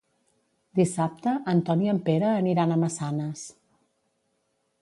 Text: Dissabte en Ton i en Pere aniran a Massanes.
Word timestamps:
Dissabte 0.79 1.33
en 1.53 1.61
Ton 1.69 1.85
i 1.87 1.91
en 1.95 2.01
Pere 2.09 2.31
aniran 2.39 2.73
a 2.73 2.81
Massanes. 2.85 3.45